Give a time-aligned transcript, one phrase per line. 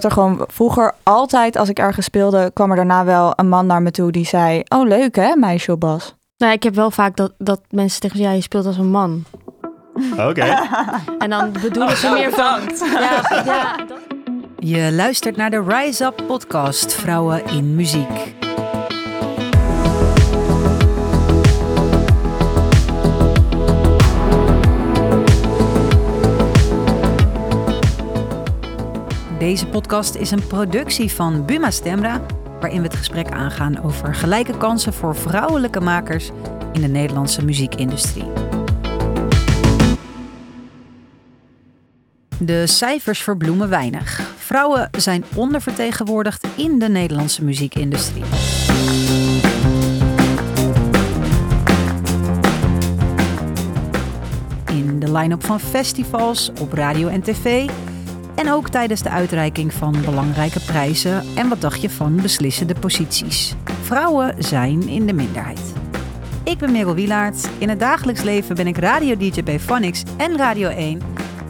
[0.00, 3.66] dat er gewoon vroeger altijd als ik ergens speelde, kwam er daarna wel een man
[3.66, 6.14] naar me toe die zei: Oh, leuk hè, meisje op bas.
[6.36, 9.24] Nou, ik heb wel vaak dat, dat mensen tegen ja, je speelt als een man.
[10.18, 10.44] Oké.
[11.18, 12.60] En dan bedoelen ze meer van.
[13.00, 13.98] Ja, ja, dat-
[14.58, 18.34] Je luistert naar de Rise Up podcast Vrouwen in Muziek.
[29.46, 32.20] Deze podcast is een productie van Buma Stemra,
[32.60, 36.30] waarin we het gesprek aangaan over gelijke kansen voor vrouwelijke makers
[36.72, 38.24] in de Nederlandse muziekindustrie.
[42.38, 44.20] De cijfers verbloemen weinig.
[44.36, 48.24] Vrouwen zijn ondervertegenwoordigd in de Nederlandse muziekindustrie.
[54.70, 57.68] In de line-up van festivals, op radio en tv.
[58.36, 61.22] En ook tijdens de uitreiking van belangrijke prijzen.
[61.36, 63.54] En wat dacht je van beslissende posities?
[63.82, 65.72] Vrouwen zijn in de minderheid.
[66.44, 67.48] Ik ben Merel Wielaert.
[67.58, 71.00] In het dagelijks leven ben ik radio-dj bij Phonics en Radio 1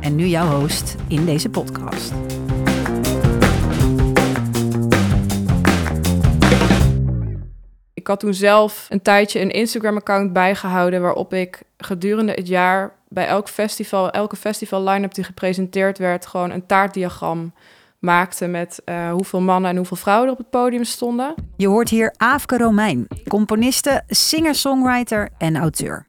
[0.00, 2.12] en nu jouw host in deze podcast.
[7.94, 13.26] Ik had toen zelf een tijdje een Instagram-account bijgehouden waarop ik gedurende het jaar bij
[13.26, 17.52] elk festival, elke festival line-up die gepresenteerd werd, gewoon een taartdiagram
[17.98, 21.34] maakte met eh, hoeveel mannen en hoeveel vrouwen er op het podium stonden.
[21.56, 26.06] Je hoort hier Aafke Romein, componiste, singer-songwriter en auteur.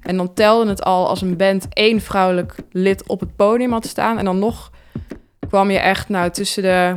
[0.00, 3.86] En dan telde het al als een band één vrouwelijk lid op het podium had
[3.86, 4.18] staan.
[4.18, 4.70] En dan nog
[5.48, 6.96] kwam je echt nou, tussen de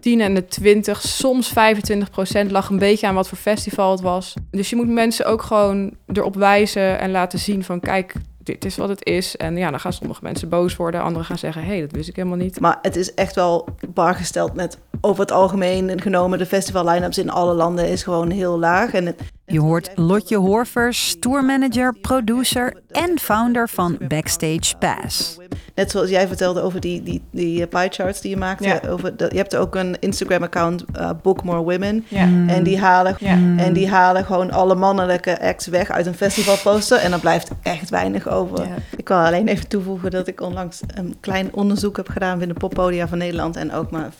[0.00, 2.50] 10 en de 20, soms 25 procent.
[2.50, 4.34] Lag een beetje aan wat voor festival het was.
[4.50, 8.14] Dus je moet mensen ook gewoon erop wijzen en laten zien van kijk,
[8.44, 9.36] dit is wat het is.
[9.36, 11.02] En ja, dan gaan sommige mensen boos worden.
[11.02, 12.60] Anderen gaan zeggen, hé, hey, dat wist ik helemaal niet.
[12.60, 16.38] Maar het is echt wel bar gesteld met over het algemeen genomen.
[16.38, 18.92] De festival line-ups in alle landen is gewoon heel laag.
[18.92, 25.36] En het, Je hoort Lotje Horvers, tourmanager, producer en founder van Backstage Pass.
[25.74, 28.64] net zoals jij vertelde over die, die, die pie charts die je maakte.
[28.64, 28.80] Ja.
[28.88, 32.04] Over de, je hebt ook een Instagram-account, eh, Book More Women.
[32.08, 32.28] Ja.
[32.46, 33.38] En die, halen, Ja.
[33.56, 36.98] en die halen gewoon alle mannelijke acts weg uit een festivalposter.
[36.98, 38.66] En dan blijft echt weinig over.
[39.04, 43.08] Ik wil alleen even toevoegen dat ik onlangs een klein onderzoek heb gedaan binnen poppodia
[43.08, 43.56] van Nederland.
[43.56, 44.16] En ook maar 14%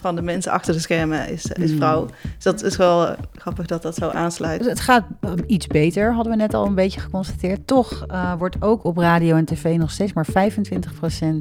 [0.00, 2.06] van de mensen achter de schermen is, is vrouw.
[2.34, 4.64] Dus dat is wel grappig dat dat zo aansluit.
[4.64, 5.04] Het gaat
[5.46, 7.66] iets beter, hadden we net al een beetje geconstateerd.
[7.66, 10.30] Toch eh, wordt ook op radio en tv nog steeds maar 25%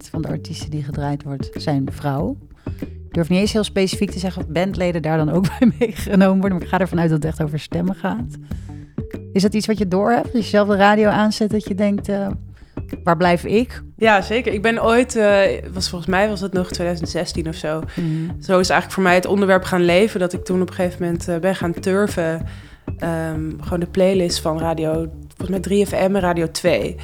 [0.10, 2.38] van de artiesten die gedraaid wordt, zijn vrouw.
[2.80, 6.40] Ik durf niet eens heel specifiek te zeggen of bandleden daar dan ook bij meegenomen
[6.40, 6.58] worden.
[6.58, 8.38] Maar ik ga ervan uit dat het echt over stemmen gaat.
[9.34, 10.34] Is dat iets wat je door hebt?
[10.34, 12.28] Als je zelf de radio aanzet, dat je denkt, eh,
[13.04, 13.84] waar blijf ik?
[13.98, 14.54] Ja, zeker.
[14.54, 15.42] Ik ben ooit, eh,
[15.74, 17.82] was volgens mij was het nog 2016 of zo.
[18.40, 20.20] Zo is eigenlijk voor mij het onderwerp gaan leven.
[20.20, 22.46] Dat ik toen op een gegeven moment eh, ben gaan turven.
[22.98, 24.94] Ehm, gewoon de playlist van radio,
[25.38, 26.96] volgens mij 3FM en Radio 2.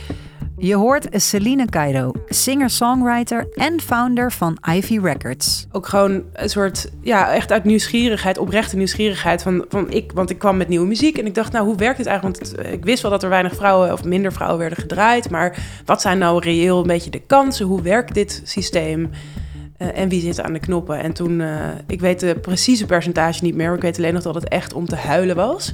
[0.61, 5.67] Je hoort Celine Cairo, singer-songwriter en founder van Ivy Records.
[5.71, 9.41] Ook gewoon een soort, ja, echt uit nieuwsgierigheid, oprechte nieuwsgierigheid.
[9.41, 11.97] Van, van ik, want ik kwam met nieuwe muziek en ik dacht, nou, hoe werkt
[11.97, 12.39] het eigenlijk?
[12.39, 15.29] Want eh, ik wist wel dat er weinig vrouwen of minder vrouwen werden gedraaid.
[15.29, 17.65] Maar wat zijn nou reëel een beetje de kansen?
[17.65, 19.09] Hoe werkt dit systeem?
[19.79, 20.99] Eh, en wie zit aan de knoppen?
[20.99, 24.23] En toen, eh, ik weet de precieze percentage niet meer, maar ik weet alleen nog
[24.23, 25.73] dat het echt om te huilen was.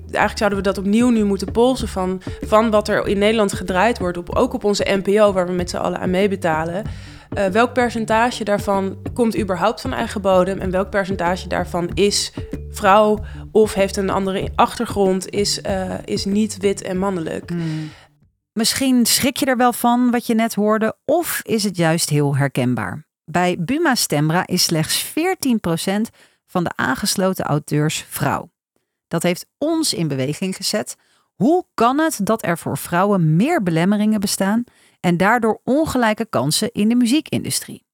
[0.00, 3.98] Eigenlijk zouden we dat opnieuw nu moeten polsen van, van wat er in Nederland gedraaid
[3.98, 6.84] wordt, op, ook op onze NPO, waar we met z'n allen aan meebetalen.
[7.30, 12.32] Eh, welk percentage daarvan komt überhaupt van eigen bodem en welk percentage daarvan is
[12.70, 15.60] vrouw of heeft een andere achtergrond, is,
[16.04, 17.52] is niet wit en mannelijk?
[18.52, 22.36] Misschien schrik je er wel van wat je net hoorde, of is het juist heel
[22.36, 23.07] herkenbaar.
[23.30, 25.12] Bij Buma Stemra is slechts 14%
[26.46, 28.50] van de aangesloten auteurs vrouw.
[29.08, 30.96] Dat heeft ons in beweging gezet.
[31.34, 34.64] Hoe kan het dat er voor vrouwen meer belemmeringen bestaan
[35.00, 37.86] en daardoor ongelijke kansen in de muziekindustrie?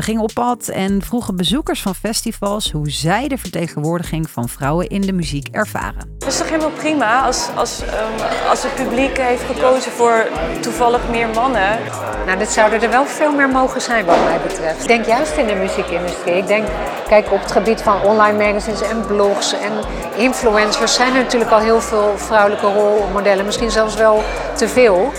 [0.00, 4.88] We gingen op pad en vroegen bezoekers van festivals hoe zij de vertegenwoordiging van vrouwen
[4.88, 6.16] in de muziek ervaren.
[6.18, 10.28] Het is toch helemaal prima als, als, ehm, als het publiek heeft gekozen voor
[10.60, 11.78] toevallig meer mannen.
[12.26, 14.80] Nou, dit zouden er wel veel meer mogen zijn wat mij betreft.
[14.80, 16.36] Ik denk juist in de muziekindustrie.
[16.36, 16.66] Ik denk,
[17.08, 19.72] kijk, op het gebied van online magazines en blogs en
[20.16, 23.44] influencers zijn er natuurlijk al heel veel vrouwelijke rolmodellen.
[23.44, 24.22] Misschien zelfs wel
[24.56, 25.12] te veel.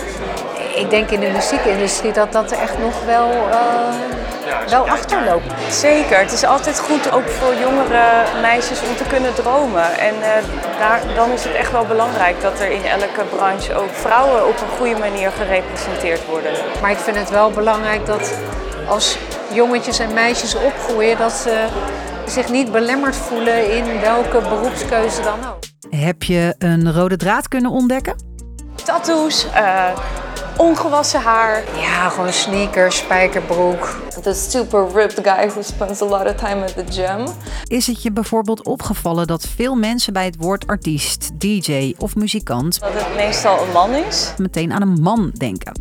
[0.76, 4.12] Ik denk in de muziekindustrie dat dat er echt nog wel, eh,
[4.70, 5.52] wel achterloopt.
[5.70, 9.98] Zeker, het is altijd goed ook voor jongere meisjes om te kunnen dromen.
[9.98, 10.44] En eh,
[10.78, 14.60] daar, dan is het echt wel belangrijk dat er in elke branche ook vrouwen op
[14.60, 16.52] een goede manier gerepresenteerd worden.
[16.80, 18.34] Maar ik vind het wel belangrijk dat
[18.88, 19.18] als
[19.52, 21.66] jongetjes en meisjes opgroeien, dat ze
[22.26, 25.58] zich niet belemmerd voelen in welke beroepskeuze dan ook.
[25.96, 28.14] Heb je een rode draad kunnen ontdekken?
[28.84, 29.84] Tattoos, uh,
[30.56, 31.62] ongewassen haar.
[31.76, 34.00] Ja, gewoon sneakers, spijkerbroek.
[34.22, 37.26] The super ripped guy who spends a lot of time at the gym.
[37.64, 42.80] Is het je bijvoorbeeld opgevallen dat veel mensen bij het woord artiest, DJ of muzikant
[42.80, 44.34] dat het meestal een man is?
[44.38, 45.72] meteen aan een man denken?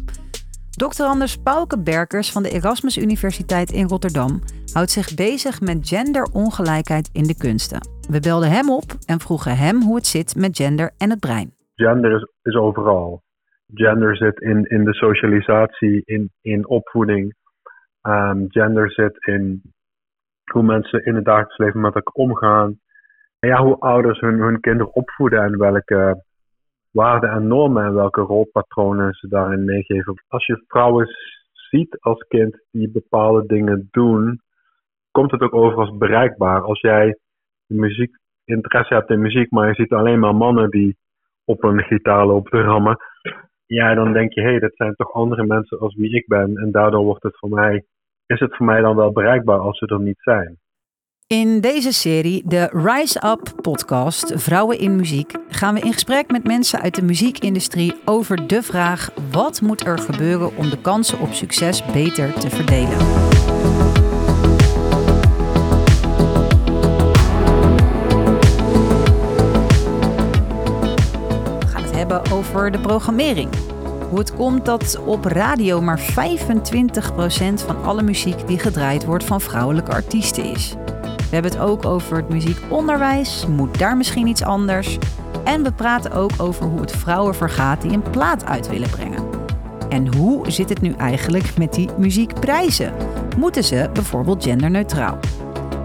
[0.72, 1.04] Dr.
[1.04, 4.42] Anders Pauke Berkers van de Erasmus Universiteit in Rotterdam
[4.74, 7.88] houdt zich bezig met genderongelijkheid in de kunsten.
[8.10, 11.54] We belden hem op en vroegen hem hoe het zit met gender en het brein.
[11.76, 13.22] Gender is, is overal.
[13.74, 17.36] Gender zit in, in de socialisatie, in, in opvoeding.
[18.02, 19.62] Um, gender zit in
[20.52, 22.80] hoe mensen in het dagelijks leven met elkaar omgaan.
[23.40, 26.24] En ja, hoe ouders hun, hun kinderen opvoeden en welke
[26.92, 30.24] waarden en normen en welke rolpatronen ze daarin meegeven.
[30.28, 31.08] Als je vrouwen
[31.52, 34.42] ziet als kind die bepaalde dingen doen,
[35.12, 36.62] komt het ook over als bereikbaar.
[36.62, 37.18] Als jij
[37.66, 40.98] muziek, interesse hebt in muziek, maar je ziet alleen maar mannen die
[41.46, 42.98] op een gitaar lopen te rammen,
[43.74, 46.58] ja, dan denk je, hé, hey, dat zijn toch andere mensen als wie ik ben.
[46.58, 47.86] En daardoor wordt het voor mij,
[48.26, 50.60] is het voor mij dan wel bereikbaar als ze er niet zijn.
[51.28, 56.44] In deze serie, de Rise Up podcast Vrouwen in Muziek, gaan we in gesprek met
[56.44, 61.32] mensen uit de muziekindustrie over de vraag: wat moet er gebeuren om de kansen op
[61.32, 64.11] succes beter te verdelen?
[72.12, 73.50] Hebben over de programmering.
[74.10, 76.04] Hoe het komt dat op radio maar 25%
[77.66, 80.76] van alle muziek die gedraaid wordt van vrouwelijke artiesten is.
[81.02, 83.46] We hebben het ook over het muziekonderwijs.
[83.48, 84.98] Moet daar misschien iets anders?
[85.44, 89.24] En we praten ook over hoe het vrouwen vergaat die een plaat uit willen brengen.
[89.90, 92.94] En hoe zit het nu eigenlijk met die muziekprijzen?
[93.38, 95.20] Moeten ze bijvoorbeeld genderneutraal?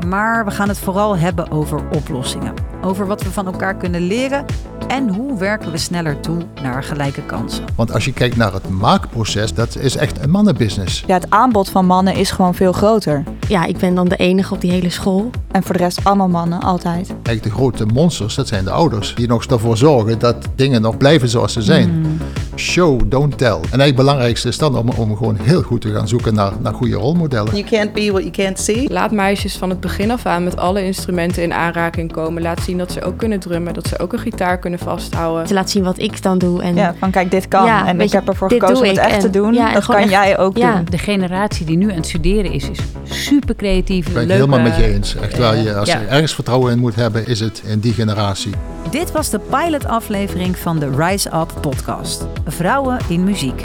[0.09, 2.55] Maar we gaan het vooral hebben over oplossingen.
[2.83, 4.45] Over wat we van elkaar kunnen leren
[4.89, 7.65] en hoe werken we sneller toe naar gelijke kansen.
[7.75, 11.05] Want als je kijkt naar het maakproces, dat is echt een mannenbusiness.
[11.07, 13.23] Ja, het aanbod van mannen is gewoon veel groter.
[13.49, 15.31] Ja, ik ben dan de enige op die hele school.
[15.51, 17.09] En voor de rest allemaal mannen, altijd.
[17.09, 19.15] Eigenlijk de grote monsters, dat zijn de ouders.
[19.15, 21.91] Die nog ervoor zorgen dat dingen nog blijven zoals ze zijn.
[21.91, 22.19] Hmm.
[22.57, 23.47] Show, don't tell.
[23.49, 26.53] En eigenlijk het belangrijkste is dan om, om gewoon heel goed te gaan zoeken naar,
[26.61, 27.53] naar goede rolmodellen.
[27.57, 28.93] You can't be what you can't see.
[28.93, 32.43] Laat meisjes van het begin af aan met alle instrumenten in aanraking komen.
[32.43, 35.47] Laat zien dat ze ook kunnen drummen, dat ze ook een gitaar kunnen vasthouden.
[35.47, 36.63] Te laten zien wat ik dan doe.
[36.63, 37.65] En Ja, van kijk, dit kan.
[37.67, 39.03] Ja, en ik je, heb ervoor gekozen om het ik.
[39.03, 39.55] echt te En- doen.
[39.55, 40.75] ja, en dat kan echt- jij ook ja.
[40.75, 40.85] doen.
[40.91, 44.07] De generatie die nu aan het studeren is, is super creatief.
[44.07, 45.17] Ik ben het leuke- helemaal met je eens.
[45.17, 45.99] Echt waar, je, als ja.
[46.01, 48.53] je ergens vertrouwen in moet hebben, is het in die generatie.
[48.91, 52.27] Dit was de pilotaflevering van de Rise Up podcast.
[52.47, 53.65] Vrouwen in muziek.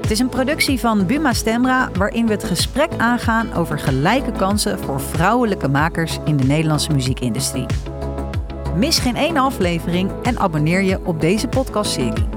[0.00, 4.78] Het is een productie van Buma Stemra waarin we het gesprek aangaan over gelijke kansen
[4.78, 7.66] voor vrouwelijke makers in de Nederlandse muziekindustrie.
[8.76, 12.28] Mis geen één aflevering en abonneer je op deze podcastserie.